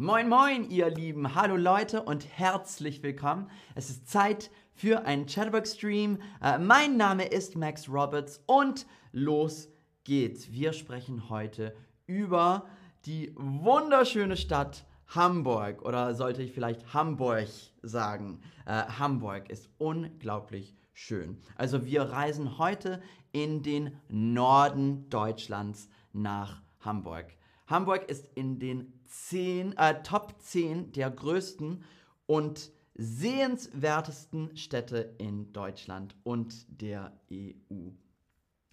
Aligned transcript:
Moin, 0.00 0.28
moin, 0.28 0.70
ihr 0.70 0.90
Lieben. 0.90 1.34
Hallo 1.34 1.56
Leute 1.56 2.04
und 2.04 2.24
herzlich 2.24 3.02
willkommen. 3.02 3.50
Es 3.74 3.90
ist 3.90 4.08
Zeit 4.08 4.48
für 4.72 5.04
einen 5.04 5.26
Chatterbox-Stream. 5.26 6.22
Äh, 6.40 6.58
mein 6.58 6.96
Name 6.96 7.24
ist 7.24 7.56
Max 7.56 7.88
Roberts 7.88 8.40
und 8.46 8.86
los 9.10 9.68
geht's. 10.04 10.52
Wir 10.52 10.72
sprechen 10.72 11.28
heute 11.28 11.74
über 12.06 12.66
die 13.06 13.32
wunderschöne 13.34 14.36
Stadt 14.36 14.86
Hamburg 15.08 15.82
oder 15.82 16.14
sollte 16.14 16.44
ich 16.44 16.52
vielleicht 16.52 16.94
Hamburg 16.94 17.48
sagen. 17.82 18.40
Äh, 18.66 18.84
Hamburg 19.00 19.50
ist 19.50 19.68
unglaublich 19.78 20.76
schön. 20.92 21.40
Also 21.56 21.84
wir 21.84 22.02
reisen 22.02 22.56
heute 22.58 23.02
in 23.32 23.64
den 23.64 23.98
Norden 24.08 25.10
Deutschlands 25.10 25.88
nach 26.12 26.62
Hamburg. 26.82 27.36
Hamburg 27.66 28.08
ist 28.08 28.28
in 28.36 28.60
den 28.60 28.97
10, 29.08 29.76
äh, 29.76 30.02
Top 30.02 30.34
10 30.40 30.92
der 30.92 31.10
größten 31.10 31.84
und 32.26 32.70
sehenswertesten 32.94 34.56
Städte 34.56 35.14
in 35.18 35.52
Deutschland 35.52 36.16
und 36.24 36.66
der 36.82 37.12
EU. 37.32 37.90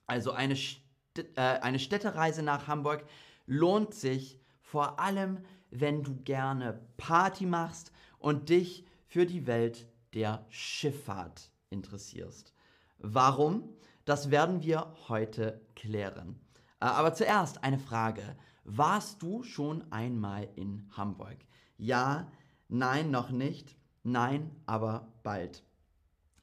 Also 0.07 0.31
eine, 0.31 0.55
St 0.55 0.81
äh, 1.16 1.41
eine 1.41 1.79
Städtereise 1.79 2.43
nach 2.43 2.67
Hamburg 2.67 3.05
lohnt 3.45 3.93
sich 3.93 4.40
vor 4.62 4.99
allem, 4.99 5.40
wenn 5.70 6.03
du 6.03 6.16
gerne 6.23 6.81
Party 6.98 7.45
machst 7.45 7.91
und 8.17 8.49
dich 8.49 8.85
für 9.07 9.26
die 9.26 9.48
Welt 9.48 9.88
der 10.13 10.45
Schifffahrt 10.49 11.52
interessierst. 11.70 12.54
Warum? 12.98 13.70
Das 14.05 14.31
werden 14.31 14.63
wir 14.63 14.95
heute 15.07 15.62
klären. 15.76 16.40
Äh, 16.79 16.85
aber 16.85 17.13
zuerst 17.13 17.63
eine 17.63 17.79
Frage. 17.79 18.35
Warst 18.65 19.21
du 19.21 19.43
schon 19.43 19.83
einmal 19.91 20.49
in 20.55 20.89
Hamburg? 20.97 21.37
Ja, 21.77 22.31
nein, 22.67 23.11
noch 23.11 23.29
nicht. 23.29 23.77
Nein, 24.03 24.49
aber 24.65 25.13
bald. 25.21 25.63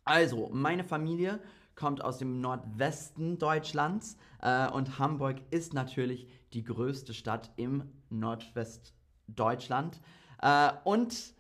Also, 0.05 0.49
meine 0.53 0.85
Familie 0.85 1.41
kommt 1.75 2.03
aus 2.03 2.19
dem 2.19 2.41
Nordwesten 2.41 3.39
Deutschlands 3.39 4.17
äh, 4.41 4.71
und 4.71 5.01
Hamburg 5.01 5.43
ist 5.51 5.75
natürlich 5.75 6.29
die 6.53 6.63
größte 6.63 7.13
Stadt 7.13 7.51
im 7.57 7.91
Nordwestdeutschland. 8.09 10.01
Äh, 10.41 10.71
und 10.85 11.35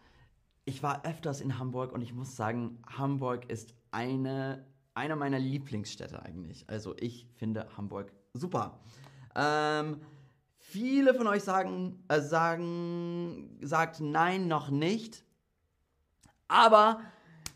ich 0.64 0.82
war 0.82 1.04
öfters 1.04 1.40
in 1.40 1.60
Hamburg 1.60 1.92
und 1.92 2.02
ich 2.02 2.12
muss 2.12 2.34
sagen, 2.34 2.82
Hamburg 2.88 3.48
ist 3.48 3.72
eine, 3.92 4.66
eine 4.94 5.14
meiner 5.14 5.38
Lieblingsstädte 5.38 6.22
eigentlich. 6.22 6.68
Also 6.68 6.96
ich 6.98 7.28
finde 7.36 7.68
Hamburg 7.76 8.12
super. 8.34 8.80
Ähm, 9.36 10.00
viele 10.72 11.14
von 11.14 11.26
euch 11.26 11.44
sagen, 11.44 12.02
äh, 12.08 12.20
sagen, 12.20 13.58
sagt 13.60 14.00
nein, 14.00 14.48
noch 14.48 14.70
nicht. 14.70 15.24
Aber 16.48 17.00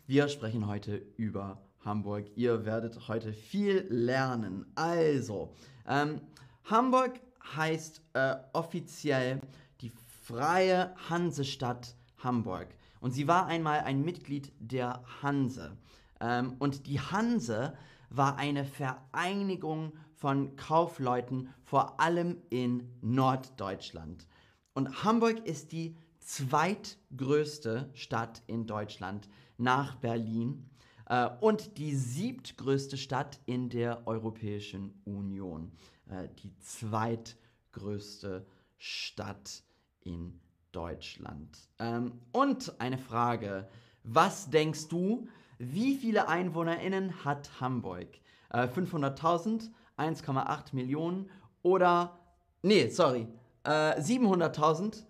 wir 0.05 0.27
sprechen 0.29 0.67
heute 0.67 0.95
über 1.17 1.61
Hamburg. 1.83 2.27
Ihr 2.35 2.65
werdet 2.65 3.07
heute 3.07 3.33
viel 3.33 3.87
lernen. 3.89 4.65
Also, 4.75 5.53
ähm, 5.87 6.21
Hamburg 6.65 7.19
heißt 7.55 8.01
äh, 8.13 8.35
offiziell 8.53 9.41
die 9.81 9.91
Freie 10.23 10.93
Hansestadt 11.09 11.95
Hamburg. 12.23 12.67
Und 12.99 13.11
sie 13.11 13.27
war 13.27 13.47
einmal 13.47 13.79
ein 13.81 14.03
Mitglied 14.03 14.51
der 14.59 15.01
Hanse. 15.23 15.77
Ähm, 16.19 16.55
und 16.59 16.85
die 16.87 16.99
Hanse 16.99 17.75
war 18.09 18.37
eine 18.37 18.63
Vereinigung 18.65 19.93
von 20.17 20.55
Kaufleuten, 20.55 21.53
vor 21.63 21.99
allem 21.99 22.37
in 22.49 22.91
Norddeutschland. 23.01 24.27
Und 24.73 25.03
Hamburg 25.03 25.45
ist 25.45 25.71
die 25.71 25.95
zweitgrößte 26.19 27.89
Stadt 27.93 28.41
in 28.47 28.65
Deutschland 28.65 29.29
nach 29.57 29.95
Berlin 29.95 30.69
äh, 31.05 31.29
und 31.39 31.77
die 31.77 31.95
siebtgrößte 31.95 32.97
Stadt 32.97 33.39
in 33.45 33.69
der 33.69 34.07
Europäischen 34.07 34.99
Union. 35.05 35.71
Äh, 36.09 36.29
die 36.43 36.57
zweitgrößte 36.59 38.45
Stadt 38.77 39.63
in 40.01 40.39
Deutschland. 40.71 41.57
Ähm, 41.79 42.19
und 42.31 42.73
eine 42.79 42.97
Frage, 42.97 43.69
was 44.03 44.49
denkst 44.49 44.87
du, 44.87 45.27
wie 45.59 45.95
viele 45.95 46.27
EinwohnerInnen 46.27 47.23
hat 47.23 47.61
Hamburg? 47.61 48.07
Äh, 48.49 48.67
500.000, 48.67 49.69
1,8 49.97 50.73
Millionen 50.73 51.29
oder, 51.63 52.19
nee, 52.61 52.89
sorry, 52.89 53.27
äh, 53.63 53.99
700.000, 53.99 55.05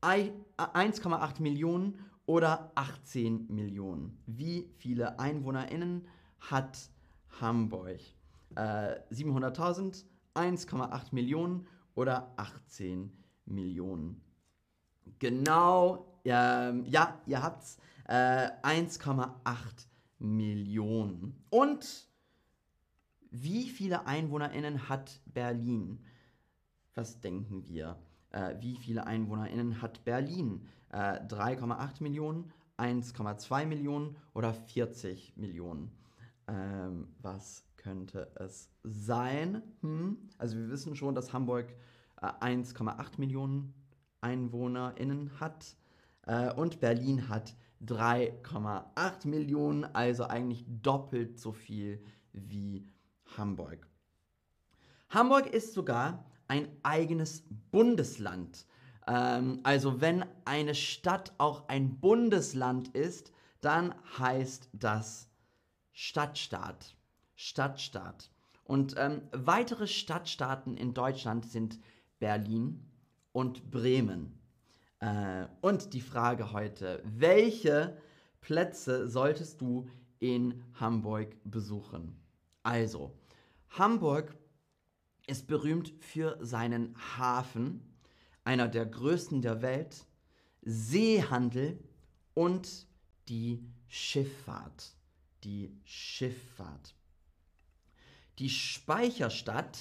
1,8 0.00 1.42
Millionen 1.42 1.98
oder 2.26 2.72
18 2.74 3.46
Millionen. 3.48 4.22
Wie 4.26 4.70
viele 4.76 5.18
EinwohnerInnen 5.18 6.06
hat 6.40 6.90
Hamburg? 7.40 8.00
Äh, 8.54 9.00
700.000, 9.10 10.04
1,8 10.34 11.12
Millionen 11.12 11.66
oder 11.94 12.32
18 12.36 13.12
Millionen. 13.46 14.22
Genau, 15.18 16.20
ähm, 16.24 16.84
ja, 16.86 17.20
ihr 17.26 17.42
habt's. 17.42 17.78
Äh, 18.04 18.50
1,8 18.62 19.86
Millionen. 20.18 21.44
Und 21.50 22.09
wie 23.30 23.68
viele 23.68 24.06
EinwohnerInnen 24.06 24.88
hat 24.88 25.20
Berlin? 25.26 26.04
Was 26.94 27.20
denken 27.20 27.66
wir? 27.66 27.96
Äh, 28.30 28.56
wie 28.60 28.76
viele 28.76 29.06
EinwohnerInnen 29.06 29.80
hat 29.82 30.04
Berlin? 30.04 30.66
Äh, 30.90 31.20
3,8 31.26 32.02
Millionen, 32.02 32.50
1,2 32.78 33.66
Millionen 33.66 34.16
oder 34.34 34.52
40 34.52 35.36
Millionen? 35.36 35.92
Ähm, 36.48 37.08
was 37.20 37.64
könnte 37.76 38.30
es 38.34 38.70
sein? 38.82 39.62
Hm? 39.82 40.18
Also 40.38 40.58
wir 40.58 40.68
wissen 40.68 40.96
schon, 40.96 41.14
dass 41.14 41.32
Hamburg 41.32 41.72
äh, 42.20 42.26
1,8 42.26 43.18
Millionen 43.18 43.74
EinwohnerInnen 44.20 45.38
hat 45.40 45.76
äh, 46.26 46.52
und 46.52 46.80
Berlin 46.80 47.28
hat 47.28 47.54
3,8 47.86 49.26
Millionen, 49.26 49.84
also 49.84 50.24
eigentlich 50.24 50.64
doppelt 50.68 51.38
so 51.38 51.52
viel 51.52 52.02
wie 52.32 52.86
Hamburg. 53.36 53.86
Hamburg 55.08 55.46
ist 55.46 55.74
sogar 55.74 56.24
ein 56.48 56.68
eigenes 56.82 57.44
Bundesland. 57.70 58.66
Ähm, 59.06 59.60
also 59.62 60.00
wenn 60.00 60.24
eine 60.44 60.74
Stadt 60.74 61.32
auch 61.38 61.68
ein 61.68 62.00
Bundesland 62.00 62.88
ist, 62.88 63.32
dann 63.60 63.94
heißt 64.18 64.68
das 64.72 65.28
Stadtstaat. 65.92 66.96
Stadtstaat. 67.34 68.30
Und 68.64 68.94
ähm, 68.98 69.22
weitere 69.32 69.86
Stadtstaaten 69.86 70.76
in 70.76 70.94
Deutschland 70.94 71.44
sind 71.46 71.80
Berlin 72.18 72.88
und 73.32 73.70
Bremen. 73.70 74.38
Äh, 75.00 75.46
und 75.60 75.92
die 75.92 76.00
Frage 76.00 76.52
heute, 76.52 77.02
welche 77.04 77.96
Plätze 78.40 79.08
solltest 79.08 79.60
du 79.60 79.88
in 80.18 80.62
Hamburg 80.74 81.36
besuchen? 81.44 82.16
Also, 82.62 83.12
Hamburg 83.70 84.36
ist 85.26 85.46
berühmt 85.46 85.92
für 86.00 86.38
seinen 86.40 86.96
Hafen, 87.16 87.96
einer 88.42 88.68
der 88.68 88.84
größten 88.84 89.42
der 89.42 89.62
Welt, 89.62 90.06
Seehandel 90.62 91.78
und 92.34 92.86
die 93.28 93.64
Schifffahrt. 93.86 94.96
Die 95.44 95.80
Schifffahrt. 95.84 96.94
Die 98.38 98.50
Speicherstadt 98.50 99.78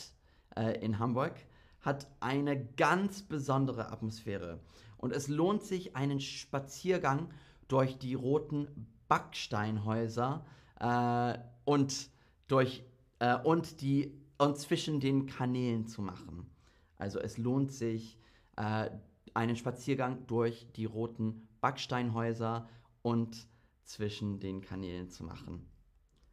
äh, 0.56 0.80
in 0.84 1.00
Hamburg 1.00 1.36
hat 1.82 2.08
eine 2.20 2.64
ganz 2.76 3.24
besondere 3.24 3.92
Atmosphäre 3.92 4.60
und 4.98 5.14
es 5.14 5.28
lohnt 5.30 5.64
sich 5.64 5.96
einen 5.96 6.20
Spaziergang 6.20 7.32
durch 7.68 7.98
die 7.98 8.14
roten 8.14 8.88
Backsteinhäuser 9.08 10.46
äh, 10.80 11.40
und 11.66 12.10
durch 12.48 12.84
äh, 13.20 13.38
und 13.38 13.82
die 13.82 14.20
und 14.38 14.58
zwischen 14.58 15.00
den 15.00 15.26
Kanälen 15.26 15.86
zu 15.86 16.02
machen. 16.02 16.50
Also 16.98 17.20
es 17.20 17.38
lohnt 17.38 17.72
sich 17.72 18.18
äh, 18.56 18.90
einen 19.34 19.56
Spaziergang 19.56 20.26
durch 20.28 20.68
die 20.76 20.86
roten 20.86 21.48
Backsteinhäuser 21.62 22.68
und 23.02 23.48
zwischen 23.84 24.40
den 24.40 24.62
Kanälen 24.62 25.10
zu 25.10 25.24
machen. 25.24 25.70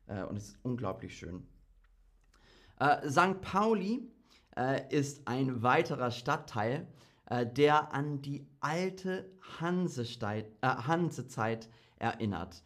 Äh, 0.06 0.22
und 0.24 0.36
es 0.36 0.50
ist 0.50 0.58
unglaublich 0.62 1.16
schön. 1.16 1.46
Äh, 2.78 3.08
St. 3.08 3.40
Pauli 3.40 4.10
äh, 4.56 4.82
ist 4.94 5.26
ein 5.26 5.62
weiterer 5.62 6.10
Stadtteil, 6.10 6.86
äh, 7.26 7.46
der 7.46 7.92
an 7.92 8.22
die 8.22 8.46
alte 8.60 9.30
Hansezeit, 9.60 10.46
Hansezeit 10.62 11.68
erinnert. 11.98 12.62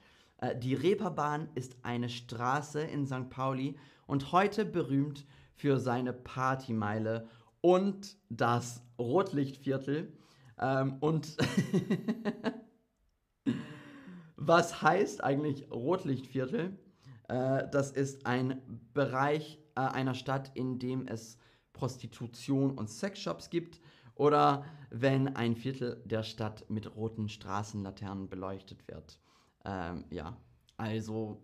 Die 0.56 0.75
Reeperbahn 0.75 1.48
ist 1.54 1.76
eine 1.82 2.08
Straße 2.08 2.81
in 2.81 3.06
St. 3.06 3.28
Pauli, 3.28 3.76
und 4.10 4.32
heute 4.32 4.64
berühmt 4.64 5.25
für 5.54 5.78
seine 5.78 6.12
Partymeile 6.12 7.28
und 7.60 8.16
das 8.28 8.82
Rotlichtviertel. 8.98 10.12
Ähm, 10.58 10.96
und 10.98 11.37
was 14.37 14.82
heißt 14.82 15.22
eigentlich 15.22 15.70
Rotlichtviertel? 15.70 16.76
Äh, 17.28 17.69
das 17.70 17.92
ist 17.92 18.26
ein 18.26 18.60
Bereich 18.94 19.60
äh, 19.76 19.82
einer 19.82 20.14
Stadt, 20.14 20.50
in 20.54 20.81
dem 20.81 21.06
es 21.06 21.38
Prostitution 21.72 22.76
und 22.76 22.90
Sexshops 22.90 23.48
gibt 23.48 23.81
oder 24.16 24.64
wenn 24.90 25.37
ein 25.37 25.54
Viertel 25.54 26.02
der 26.04 26.25
Stadt 26.25 26.69
mit 26.69 26.96
roten 26.96 27.28
Straßenlaternen 27.28 28.28
beleuchtet 28.28 28.88
wird. 28.88 29.20
Ähm, 29.65 30.05
ja, 30.11 30.37
also 30.77 31.43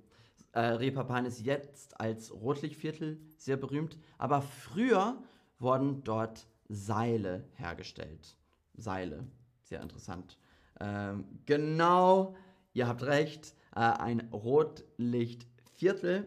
äh, 0.53 0.61
Reeperbahn 0.61 1.27
ist 1.27 1.41
jetzt 1.41 2.01
als 2.01 2.33
Rotlichtviertel 2.33 3.21
sehr 3.37 3.57
berühmt, 3.57 3.99
aber 4.19 4.41
früher 4.43 5.23
wurden 5.59 6.03
dort 6.05 6.47
Seile 6.69 7.45
hergestellt. 7.55 8.37
Seile, 8.75 9.27
sehr 9.63 9.83
interessant. 9.83 10.39
Ähm, 10.81 11.25
genau, 11.47 12.37
ihr 12.73 12.89
habt 12.89 13.03
recht, 13.03 13.55
äh, 13.75 13.81
ein 13.81 14.21
Rotlichtviertel 14.33 16.27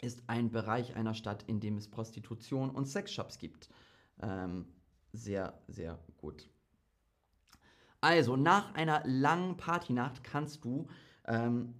ist 0.00 0.22
ein 0.26 0.50
Bereich 0.50 0.94
einer 0.96 1.14
Stadt, 1.14 1.44
in 1.46 1.60
dem 1.60 1.76
es 1.76 1.88
Prostitution 1.88 2.70
und 2.70 2.86
Sexshops 2.86 3.38
gibt. 3.38 3.68
Ähm, 4.22 4.66
sehr, 5.12 5.58
sehr 5.68 5.98
gut. 6.18 6.48
Also, 8.00 8.36
nach 8.36 8.74
einer 8.74 9.02
langen 9.04 9.56
Partynacht 9.56 10.22
kannst 10.22 10.64
du 10.64 10.86
ähm, 11.26 11.74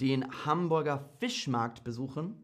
den 0.00 0.24
Hamburger 0.44 1.08
Fischmarkt 1.18 1.84
besuchen. 1.84 2.42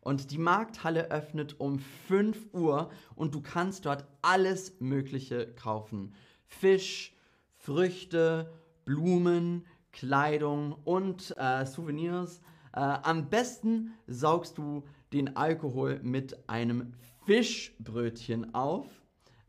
Und 0.00 0.30
die 0.30 0.38
Markthalle 0.38 1.10
öffnet 1.10 1.60
um 1.60 1.78
5 1.78 2.54
Uhr 2.54 2.90
und 3.14 3.34
du 3.34 3.42
kannst 3.42 3.84
dort 3.84 4.06
alles 4.22 4.80
Mögliche 4.80 5.52
kaufen. 5.54 6.14
Fisch, 6.46 7.14
Früchte, 7.56 8.50
Blumen, 8.84 9.66
Kleidung 9.92 10.72
und 10.84 11.34
äh, 11.36 11.66
Souvenirs. 11.66 12.40
Äh, 12.72 12.80
am 12.80 13.28
besten 13.28 13.92
saugst 14.06 14.56
du 14.56 14.84
den 15.12 15.36
Alkohol 15.36 16.00
mit 16.02 16.48
einem 16.48 16.94
Fischbrötchen 17.26 18.54
auf. 18.54 18.86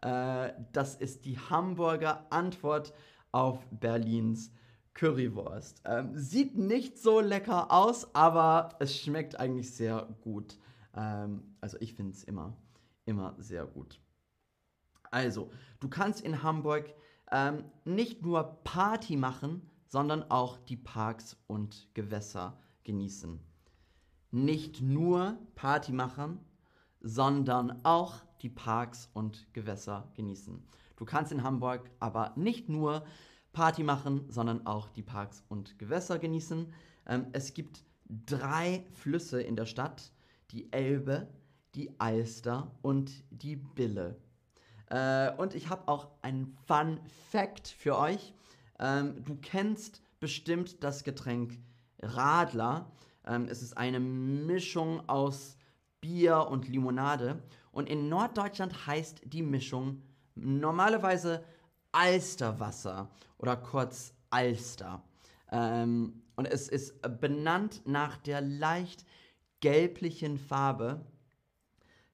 Äh, 0.01 0.53
das 0.71 0.95
ist 0.95 1.25
die 1.25 1.37
Hamburger 1.37 2.25
Antwort 2.31 2.93
auf 3.31 3.65
Berlins 3.71 4.51
Currywurst. 4.93 5.81
Ähm, 5.85 6.11
sieht 6.13 6.57
nicht 6.57 6.97
so 6.97 7.19
lecker 7.19 7.71
aus, 7.71 8.13
aber 8.13 8.75
es 8.79 8.97
schmeckt 8.97 9.39
eigentlich 9.39 9.73
sehr 9.73 10.07
gut. 10.21 10.57
Ähm, 10.95 11.55
also 11.61 11.77
ich 11.79 11.93
finde 11.93 12.13
es 12.13 12.23
immer, 12.23 12.57
immer 13.05 13.35
sehr 13.37 13.65
gut. 13.65 13.99
Also, 15.11 15.51
du 15.79 15.89
kannst 15.89 16.21
in 16.21 16.43
Hamburg 16.43 16.93
ähm, 17.31 17.63
nicht 17.85 18.21
nur 18.21 18.43
Party 18.63 19.15
machen, 19.15 19.69
sondern 19.87 20.29
auch 20.29 20.57
die 20.57 20.77
Parks 20.77 21.37
und 21.47 21.87
Gewässer 21.93 22.57
genießen. 22.83 23.39
Nicht 24.31 24.81
nur 24.81 25.37
Party 25.55 25.91
machen, 25.91 26.39
sondern 27.01 27.83
auch 27.83 28.21
die 28.41 28.50
Parks 28.50 29.09
und 29.13 29.47
Gewässer 29.53 30.12
genießen. 30.15 30.63
Du 30.95 31.06
kannst 31.06 31.31
in 31.31 31.44
Hamburg 31.44 31.89
aber 32.00 32.33
nicht 32.36 32.69
nur 32.69 33.06
Party 33.53 33.83
machen, 33.83 34.25
sondern 34.30 34.65
auch 34.65 34.89
die 34.89 35.01
Parks 35.01 35.44
und 35.50 35.80
Gewässer 35.80 36.19
genießen. 36.19 36.74
Ähm, 37.07 37.27
es 37.31 37.53
gibt 37.53 37.83
drei 38.09 38.86
Flüsse 38.94 39.41
in 39.41 39.56
der 39.56 39.65
Stadt, 39.65 40.12
die 40.51 40.71
Elbe, 40.71 41.27
die 41.75 42.00
Alster 42.00 42.71
und 42.81 43.24
die 43.30 43.56
Bille. 43.56 44.18
Äh, 44.88 45.31
und 45.35 45.56
ich 45.56 45.69
habe 45.69 45.88
auch 45.88 46.09
einen 46.21 46.57
Fun 46.65 47.00
Fact 47.30 47.68
für 47.68 47.97
euch. 47.97 48.33
Ähm, 48.80 49.24
du 49.24 49.35
kennst 49.35 50.01
bestimmt 50.19 50.83
das 50.83 51.03
Getränk 51.03 51.59
Radler. 52.01 52.92
Ähm, 53.25 53.47
es 53.50 53.62
ist 53.62 53.77
eine 53.77 54.00
Mischung 54.00 55.07
aus 55.07 55.57
Bier 56.01 56.47
und 56.50 56.68
Limonade. 56.68 57.42
Und 57.71 57.89
in 57.89 58.10
Norddeutschland 58.10 58.88
heißt 58.88 59.21
die 59.25 59.44
Mischung 59.44 60.01
normalerweise 60.36 61.44
Alsterwasser 61.92 63.10
oder 63.38 63.57
kurz 63.57 64.13
Alster. 64.30 65.04
Ähm, 65.51 66.21
und 66.36 66.45
es 66.45 66.69
ist 66.69 67.01
benannt 67.19 67.81
nach 67.86 68.18
der 68.18 68.42
leicht 68.42 69.06
gelblichen 69.60 70.38
Farbe 70.38 71.06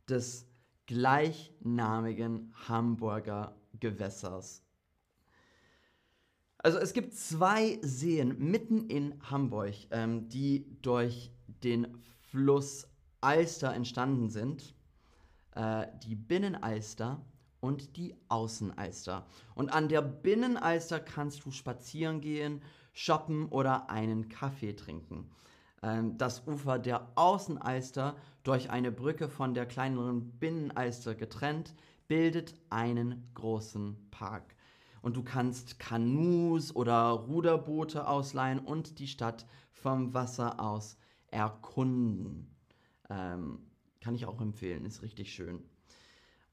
des 0.09 0.47
gleichnamigen 0.87 2.53
Hamburger 2.67 3.55
Gewässers. 3.79 4.63
Also 6.57 6.79
es 6.79 6.93
gibt 6.93 7.13
zwei 7.13 7.77
Seen 7.81 8.39
mitten 8.39 8.87
in 8.89 9.21
Hamburg, 9.29 9.75
ähm, 9.91 10.27
die 10.29 10.65
durch 10.81 11.31
den 11.63 12.03
Fluss 12.31 12.87
Alster 13.21 13.73
entstanden 13.73 14.29
sind. 14.29 14.73
Äh, 15.55 15.87
die 16.03 16.15
Binnenalster 16.15 17.21
und 17.61 17.97
die 17.97 18.15
Außenalster. 18.27 19.25
Und 19.55 19.73
an 19.73 19.89
der 19.89 20.01
Binnenalster 20.01 20.99
kannst 20.99 21.45
du 21.45 21.51
spazieren 21.51 22.21
gehen, 22.21 22.61
shoppen 22.93 23.47
oder 23.47 23.89
einen 23.89 24.29
Kaffee 24.29 24.73
trinken. 24.73 25.31
Ähm, 25.81 26.17
das 26.17 26.45
Ufer 26.45 26.77
der 26.77 27.07
Außenalster, 27.15 28.15
durch 28.43 28.69
eine 28.69 28.91
Brücke 28.91 29.29
von 29.29 29.53
der 29.53 29.65
kleineren 29.65 30.37
Binnenalster 30.39 31.15
getrennt, 31.15 31.73
bildet 32.07 32.53
einen 32.69 33.31
großen 33.33 34.09
Park. 34.11 34.55
Und 35.01 35.15
du 35.15 35.23
kannst 35.23 35.79
Kanus 35.79 36.75
oder 36.75 37.09
Ruderboote 37.09 38.07
ausleihen 38.07 38.59
und 38.59 38.99
die 38.99 39.07
Stadt 39.07 39.45
vom 39.71 40.13
Wasser 40.13 40.59
aus 40.59 40.97
erkunden. 41.27 42.55
Ähm, 43.09 43.59
kann 44.05 44.13
ich 44.13 44.27
auch 44.27 44.39
empfehlen, 44.39 44.85
ist 44.85 45.01
richtig 45.01 45.33
schön. 45.33 45.63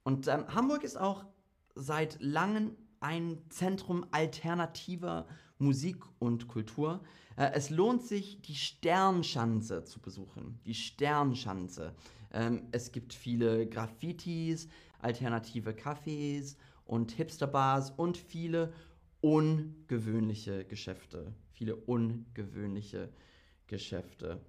Und 0.05 0.27
ähm, 0.27 0.47
Hamburg 0.55 0.85
ist 0.85 0.97
auch 0.97 1.27
seit 1.75 2.17
langem 2.23 2.79
ein 2.99 3.43
Zentrum 3.51 4.07
alternativer 4.11 5.27
Musik 5.59 6.03
und 6.19 6.49
Kultur. 6.49 7.03
Äh, 7.37 7.51
es 7.53 7.69
lohnt 7.69 8.07
sich, 8.07 8.41
die 8.41 8.55
Sternschanze 8.55 9.85
zu 9.85 10.01
besuchen. 10.01 10.61
Die 10.65 10.73
Sternschanze. 10.73 11.95
Ähm, 12.33 12.69
es 12.73 12.91
gibt 12.91 13.13
viele 13.13 13.67
Graffitis, 13.69 14.67
alternative 15.01 15.73
Cafés 15.73 16.57
und 16.87 17.13
Hipsterbars 17.13 17.91
und 17.91 18.17
viele 18.17 18.73
ungewöhnliche 19.21 20.65
Geschäfte. 20.65 21.35
Viele 21.51 21.77
ungewöhnliche 21.77 23.13
Geschäfte. 23.67 24.41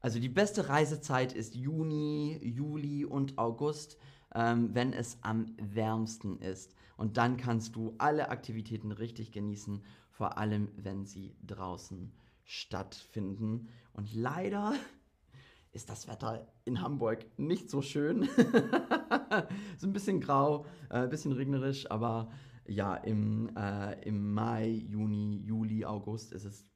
Also 0.00 0.18
die 0.18 0.28
beste 0.28 0.68
Reisezeit 0.68 1.32
ist 1.32 1.54
Juni, 1.54 2.38
Juli 2.42 3.04
und 3.04 3.38
August 3.38 3.98
ähm, 4.34 4.74
wenn 4.74 4.92
es 4.92 5.18
am 5.22 5.54
wärmsten 5.58 6.38
ist. 6.38 6.74
Und 6.96 7.16
dann 7.16 7.36
kannst 7.36 7.76
du 7.76 7.94
alle 7.98 8.28
Aktivitäten 8.28 8.92
richtig 8.92 9.32
genießen, 9.32 9.82
vor 10.10 10.38
allem 10.38 10.68
wenn 10.76 11.06
sie 11.06 11.34
draußen 11.46 12.12
stattfinden. 12.44 13.68
Und 13.92 14.14
leider 14.14 14.74
ist 15.72 15.88
das 15.88 16.08
Wetter 16.08 16.46
in 16.64 16.82
Hamburg 16.82 17.26
nicht 17.38 17.70
so 17.70 17.82
schön. 17.82 18.28
so 19.78 19.86
ein 19.86 19.92
bisschen 19.92 20.20
grau, 20.20 20.66
ein 20.90 21.04
äh, 21.04 21.08
bisschen 21.08 21.32
regnerisch, 21.32 21.90
aber 21.90 22.30
ja, 22.66 22.94
im, 22.94 23.50
äh, 23.56 24.00
im 24.06 24.32
Mai, 24.32 24.68
Juni, 24.68 25.38
Juli, 25.44 25.84
August 25.84 26.32
ist 26.32 26.44
es 26.44 26.66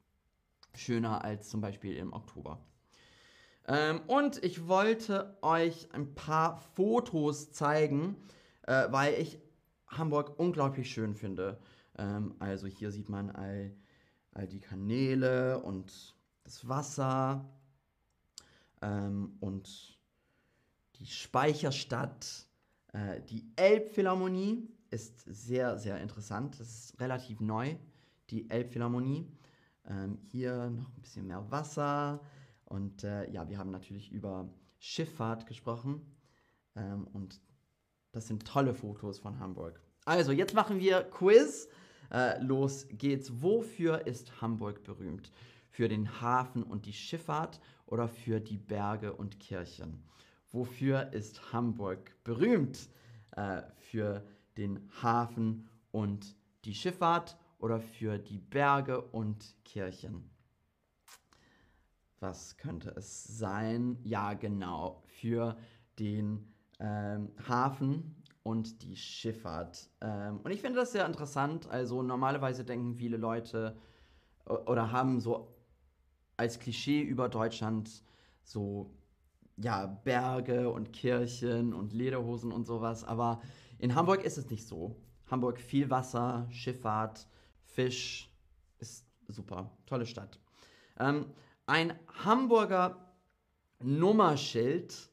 schöner 0.73 1.23
als 1.23 1.49
zum 1.49 1.61
Beispiel 1.61 1.95
im 1.95 2.11
Oktober. 2.11 2.65
Ähm, 3.67 4.01
und 4.07 4.43
ich 4.43 4.67
wollte 4.67 5.37
euch 5.41 5.91
ein 5.93 6.13
paar 6.13 6.57
Fotos 6.57 7.51
zeigen, 7.51 8.15
äh, 8.63 8.91
weil 8.91 9.15
ich 9.15 9.39
Hamburg 9.87 10.37
unglaublich 10.37 10.91
schön 10.91 11.15
finde. 11.15 11.59
Ähm, 11.97 12.35
also 12.39 12.67
hier 12.67 12.91
sieht 12.91 13.09
man 13.09 13.31
all, 13.31 13.75
all 14.31 14.47
die 14.47 14.59
Kanäle 14.59 15.59
und 15.61 16.15
das 16.43 16.67
Wasser 16.67 17.49
ähm, 18.81 19.35
und 19.39 19.97
die 20.95 21.07
Speicherstadt. 21.07 22.47
Äh, 22.93 23.21
die 23.21 23.51
Elbphilharmonie 23.55 24.69
ist 24.91 25.21
sehr, 25.25 25.77
sehr 25.77 25.99
interessant. 26.01 26.59
Das 26.59 26.67
ist 26.69 26.99
relativ 26.99 27.39
neu, 27.41 27.75
die 28.29 28.49
Elbphilharmonie. 28.49 29.27
Ähm, 29.87 30.19
hier 30.31 30.69
noch 30.69 30.89
ein 30.89 31.01
bisschen 31.01 31.27
mehr 31.27 31.49
Wasser. 31.51 32.21
Und 32.75 33.05
äh, 33.05 33.31
ja, 33.31 33.47
wir 33.47 33.57
haben 33.57 33.71
natürlich 33.71 34.11
über 34.11 34.49
Schifffahrt 34.79 35.47
gesprochen. 35.47 36.01
Ähm, 36.75 37.07
und 37.13 37.39
das 38.11 38.27
sind 38.27 38.45
tolle 38.45 38.73
Fotos 38.73 39.17
von 39.17 39.39
Hamburg. 39.39 39.79
Also, 40.03 40.33
jetzt 40.33 40.53
machen 40.53 40.81
wir 40.81 41.03
Quiz. 41.03 41.69
Äh, 42.11 42.37
los 42.43 42.85
geht's. 42.89 43.41
Wofür 43.41 44.05
ist 44.05 44.41
Hamburg 44.41 44.83
berühmt? 44.83 45.31
Für 45.69 45.87
den 45.87 46.19
Hafen 46.19 46.63
und 46.63 46.85
die 46.85 46.91
Schifffahrt 46.91 47.61
oder 47.85 48.09
für 48.09 48.41
die 48.41 48.57
Berge 48.57 49.13
und 49.13 49.39
Kirchen? 49.39 50.03
Wofür 50.51 51.13
ist 51.13 51.53
Hamburg 51.53 52.11
berühmt? 52.25 52.89
Äh, 53.37 53.61
für 53.77 54.21
den 54.57 54.81
Hafen 55.01 55.69
und 55.91 56.35
die 56.65 56.75
Schifffahrt 56.75 57.37
oder 57.57 57.79
für 57.79 58.17
die 58.17 58.39
Berge 58.39 59.01
und 59.01 59.55
Kirchen? 59.63 60.34
Was 62.25 62.57
könnte 62.57 62.89
es 62.97 63.23
sein? 63.23 63.99
Ja, 64.03 64.33
genau, 64.33 65.03
für 65.05 65.55
den 65.99 66.51
ähm, 66.79 67.31
Hafen 67.47 68.15
und 68.41 68.81
die 68.81 68.95
Schifffahrt. 68.95 69.91
Ähm, 70.01 70.39
und 70.39 70.49
ich 70.49 70.59
finde 70.59 70.79
das 70.79 70.91
sehr 70.91 71.05
interessant. 71.05 71.69
Also 71.69 72.01
normalerweise 72.01 72.65
denken 72.65 72.95
viele 72.95 73.17
Leute 73.17 73.77
oder 74.43 74.91
haben 74.91 75.19
so 75.19 75.55
als 76.35 76.57
Klischee 76.57 77.03
über 77.03 77.29
Deutschland 77.29 78.03
so 78.43 78.97
ja 79.57 79.85
Berge 79.85 80.71
und 80.71 80.93
Kirchen 80.93 81.75
und 81.75 81.93
Lederhosen 81.93 82.51
und 82.51 82.65
sowas. 82.65 83.03
Aber 83.03 83.39
in 83.77 83.93
Hamburg 83.93 84.23
ist 84.23 84.39
es 84.39 84.49
nicht 84.49 84.65
so. 84.65 84.95
Hamburg 85.29 85.59
viel 85.59 85.91
Wasser, 85.91 86.47
Schifffahrt, 86.49 87.27
Fisch 87.65 88.31
ist 88.79 89.05
super, 89.27 89.69
tolle 89.85 90.07
Stadt. 90.07 90.39
Ähm, 90.99 91.27
ein 91.65 91.97
Hamburger 92.23 93.13
Nummerschild 93.79 95.09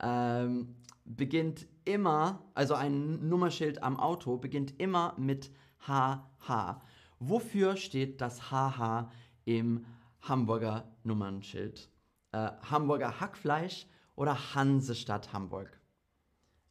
ähm, 0.00 0.76
beginnt 1.04 1.66
immer, 1.84 2.42
also 2.54 2.74
ein 2.74 3.28
Nummerschild 3.28 3.82
am 3.82 3.98
Auto 3.98 4.36
beginnt 4.36 4.80
immer 4.80 5.14
mit 5.18 5.50
HH. 5.86 6.80
Wofür 7.18 7.76
steht 7.76 8.20
das 8.20 8.50
HH 8.50 9.10
im 9.44 9.84
Hamburger 10.22 10.88
Nummernschild? 11.04 11.88
Äh, 12.32 12.50
Hamburger 12.70 13.20
Hackfleisch 13.20 13.86
oder 14.16 14.54
Hansestadt 14.54 15.32
Hamburg? 15.32 15.80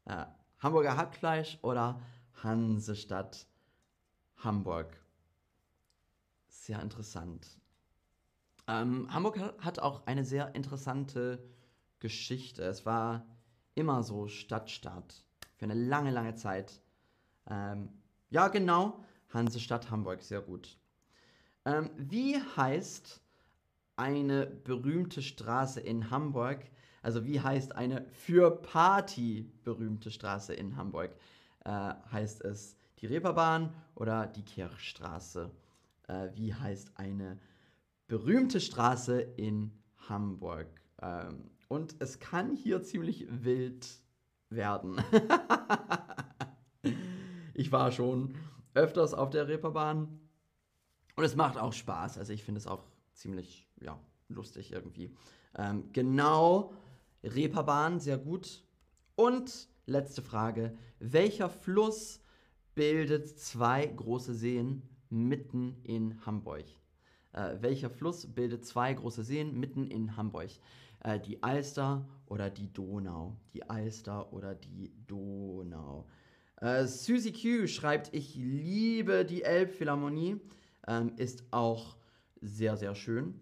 Äh, 0.06 0.25
Hamburger 0.60 0.98
Hackfleisch 0.98 1.60
oder 1.62 2.01
Hansestadt 2.44 3.48
Hamburg? 4.38 4.98
Sehr 6.48 6.82
interessant. 6.82 7.61
Ähm, 8.68 9.08
Hamburg 9.13 9.39
hat 9.60 9.80
auch 9.80 10.06
eine 10.06 10.24
sehr 10.24 10.56
interessante 10.56 11.44
Geschichte. 12.00 12.63
Es 12.63 12.86
war 12.86 13.25
immer 13.75 14.03
so 14.03 14.27
Stadtstaat. 14.27 15.24
Für 15.58 15.65
eine 15.65 15.74
lange, 15.74 16.12
lange 16.12 16.36
Zeit. 16.36 16.82
Ähm, 17.50 17.89
ja, 18.30 18.48
genau. 18.48 19.03
Hansestadt 19.34 19.91
Hamburg, 19.91 20.22
sehr 20.22 20.41
gut. 20.41 20.77
Ähm, 21.65 21.89
wie 21.96 22.38
heißt 22.38 23.22
eine 23.96 24.46
berühmte 24.46 25.22
Straße 25.22 25.80
in 25.80 26.10
Hamburg? 26.10 26.65
Also 27.01 27.25
wie 27.25 27.39
heißt 27.39 27.75
eine 27.75 28.06
für 28.12 28.51
Party 28.51 29.51
berühmte 29.63 30.12
Straße 30.12 30.53
in 30.53 30.75
Hamburg? 30.75 31.15
Äh, 31.65 31.94
heißt 32.12 32.41
es 32.41 32.75
die 33.00 33.06
Reeperbahn 33.06 33.74
oder 33.96 34.27
die 34.27 34.44
Kirchstraße? 34.44 35.51
Äh, 36.08 36.30
wie 36.34 36.53
heißt 36.53 36.91
eine 36.96 37.39
berühmte 38.12 38.60
Straße 38.60 39.22
in 39.22 39.72
Hamburg? 40.10 40.68
Ähm, 41.01 41.50
und 41.70 41.96
es 42.00 42.20
kann 42.20 42.58
hier 42.58 42.84
ziemlich 42.84 43.25
wild 43.30 43.88
werden. 44.50 45.01
ich 47.53 47.72
war 47.72 47.89
schon 47.94 48.36
öfters 48.74 49.13
auf 49.13 49.30
der 49.30 49.48
Reeperbahn 49.48 50.20
und 51.15 51.24
es 51.24 51.38
macht 51.38 51.58
auch 51.58 51.72
Spaß. 51.72 52.18
Also 52.18 52.34
ich 52.34 52.44
finde 52.44 52.60
es 52.60 52.68
auch 52.68 52.84
ziemlich 53.13 53.70
ja, 53.80 53.98
lustig 54.27 54.74
irgendwie. 54.74 55.15
Ähm, 55.56 55.88
genau, 55.94 56.74
Reeperbahn, 57.24 58.01
sehr 58.01 58.18
gut. 58.18 58.65
Und 59.15 59.70
letzte 59.86 60.22
Frage, 60.22 60.77
welcher 61.00 61.50
Fluss 61.50 62.20
bildet 62.75 63.39
zwei 63.39 63.86
große 63.86 64.34
Seen 64.34 64.82
mitten 65.10 65.77
in 65.84 66.25
Hamburg? 66.25 66.65
Äh, 67.34 67.56
welcher 67.62 67.90
Fluss 67.90 68.28
bildet 68.28 68.66
zwei 68.66 68.94
große 68.94 69.24
Seen 69.24 69.60
mitten 69.60 69.88
in 69.88 70.18
Hamburg? 70.18 70.52
äh, 71.04 71.20
die 71.20 71.42
Alster 71.44 72.06
oder 72.28 72.50
die 72.50 72.72
Donau. 72.72 73.38
Die 73.54 73.70
Alster 73.70 74.32
oder 74.34 74.56
die 74.56 74.92
Donau. 75.08 76.08
Äh, 76.58 76.86
Susie 76.86 77.34
Q 77.34 77.68
schreibt, 77.68 78.14
ich 78.14 78.36
liebe 78.36 79.26
die 79.26 79.44
Elbphilharmonie. 79.44 80.40
Ähm, 80.88 81.14
ist 81.18 81.44
auch 81.52 81.96
sehr, 82.42 82.78
sehr 82.78 82.96
schön. 82.96 83.40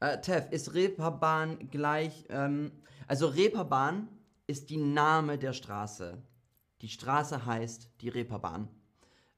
Äh, 0.00 0.20
Tev, 0.20 0.48
ist 0.50 0.74
Reeperbahn 0.74 1.70
gleich, 1.70 2.24
ähm, 2.28 2.70
also 3.08 3.26
Reeperbahn 3.26 4.08
ist 4.46 4.70
die 4.70 4.76
Name 4.76 5.38
der 5.38 5.52
Straße. 5.52 6.18
Die 6.82 6.88
Straße 6.88 7.44
heißt 7.44 7.90
die 8.00 8.08
Reeperbahn. 8.08 8.68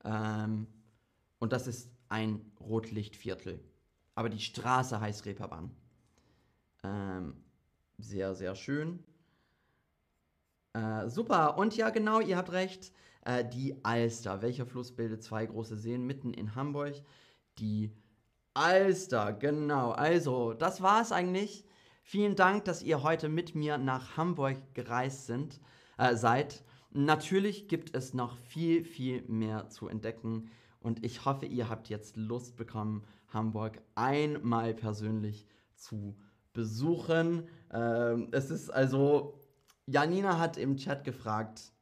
Ähm, 0.05 0.67
und 1.39 1.53
das 1.53 1.67
ist 1.67 1.91
ein 2.11 2.53
Rotlichtviertel. 2.61 3.65
Aber 4.15 4.29
die 4.29 4.41
Straße 4.41 5.01
heißt 5.01 5.25
Reeperbahn. 5.25 5.71
Ähm, 6.85 7.43
sehr, 7.99 8.35
sehr 8.35 8.55
schön. 8.55 9.03
Äh, 10.75 11.09
super. 11.09 11.57
Und 11.57 11.77
ja, 11.77 11.91
genau, 11.91 12.21
ihr 12.21 12.37
habt 12.37 12.53
recht. 12.53 12.93
Äh, 13.25 13.45
die 13.45 13.85
Alster. 13.85 14.43
Welcher 14.43 14.67
Fluss 14.67 14.95
bildet 14.95 15.23
zwei 15.23 15.47
große 15.47 15.77
Seen 15.77 16.07
mitten 16.07 16.35
in 16.35 16.55
Hamburg? 16.55 16.95
Die 17.59 17.93
Alster, 18.55 19.33
genau. 19.33 19.93
Also, 19.93 20.55
das 20.55 20.83
war 20.83 21.03
es 21.03 21.13
eigentlich. 21.13 21.65
Vielen 22.03 22.35
Dank, 22.35 22.65
dass 22.65 22.83
ihr 22.83 23.03
heute 23.03 23.29
mit 23.29 23.55
mir 23.55 23.79
nach 23.79 24.17
Hamburg 24.17 24.57
gereist 24.75 25.27
sind, 25.27 25.61
äh, 25.97 26.17
seid. 26.17 26.65
Natürlich 26.91 27.69
gibt 27.69 27.95
es 27.95 28.15
noch 28.15 28.37
viel, 28.37 28.85
viel 28.85 29.23
mehr 29.29 29.69
zu 29.69 29.87
entdecken. 29.87 30.51
Und 30.81 31.05
ich 31.05 31.25
hoffe, 31.25 31.47
ihr 31.47 31.69
habt 31.69 31.89
jetzt 31.89 32.17
Lust 32.17 32.57
bekommen, 32.57 33.05
Hamburg 33.29 33.81
einmal 33.95 34.75
persönlich 34.75 35.47
zu 35.75 36.17
besuchen. 36.53 37.49
Ähm, 37.73 38.29
es 38.33 38.51
ist 38.51 38.71
also, 38.71 39.39
Janina 39.87 40.39
hat 40.39 40.57
im 40.57 40.77
Chat 40.77 41.05
gefragt, 41.05 41.73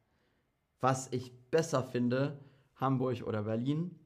was 0.81 1.09
ich 1.12 1.33
besser 1.50 1.83
finde, 1.83 2.38
Hamburg 2.76 3.23
oder 3.26 3.45
Berlin. 3.45 3.99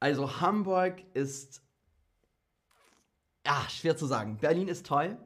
Also 0.00 0.40
Hamburg 0.40 1.02
ist, 1.14 1.62
ja, 3.44 3.66
schwer 3.68 3.96
zu 3.96 4.06
sagen. 4.06 4.38
Berlin 4.38 4.68
ist 4.68 4.86
toll. 4.86 5.18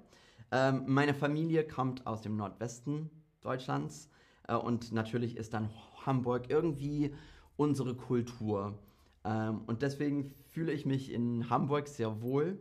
Ähm, 0.51 0.85
meine 0.87 1.15
Familie 1.15 1.67
kommt 1.67 2.07
aus 2.07 2.23
dem 2.23 2.37
Nordwesten 2.37 3.11
Deutschlands 3.41 4.09
äh, 4.49 4.55
und 4.55 4.93
natürlich 4.93 5.37
ist 5.37 5.55
dann 5.55 5.71
Hamburg 6.07 6.51
irgendwie 6.51 7.15
unsere 7.57 7.95
Kultur. 7.95 8.79
Ähm, 9.25 9.63
und 9.67 9.83
deswegen 9.83 10.35
fühle 10.51 10.73
ich 10.73 10.87
mich 10.87 11.13
in 11.13 11.49
Hamburg 11.51 11.89
sehr 11.89 12.23
wohl. 12.23 12.59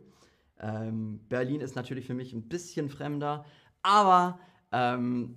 Ähm, 0.60 1.20
Berlin 1.28 1.60
ist 1.60 1.74
natürlich 1.74 2.06
für 2.06 2.14
mich 2.14 2.32
ein 2.32 2.48
bisschen 2.48 2.88
fremder, 2.88 3.44
aber 3.82 4.38
ähm, 4.70 5.36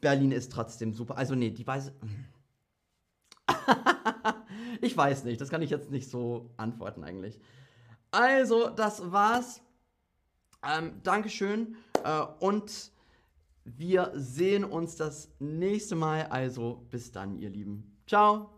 Berlin 0.00 0.32
ist 0.32 0.52
trotzdem 0.52 0.92
super. 0.92 1.16
Also 1.16 1.34
nee, 1.34 1.50
die 1.50 1.66
weiß. 1.66 1.92
ich 4.80 4.96
weiß 4.96 5.24
nicht, 5.24 5.40
das 5.40 5.48
kann 5.48 5.62
ich 5.62 5.70
jetzt 5.70 5.90
nicht 5.90 6.10
so 6.10 6.50
antworten 6.56 7.04
eigentlich. 7.04 7.40
Also, 8.10 8.70
das 8.70 9.10
war's. 9.12 9.62
Ähm, 10.62 11.00
Dankeschön 11.02 11.76
äh, 12.04 12.22
und 12.40 12.90
wir 13.64 14.12
sehen 14.14 14.64
uns 14.64 14.96
das 14.96 15.30
nächste 15.38 15.96
Mal. 15.96 16.24
Also 16.26 16.86
bis 16.90 17.12
dann, 17.12 17.38
ihr 17.38 17.50
Lieben. 17.50 17.98
Ciao. 18.06 18.55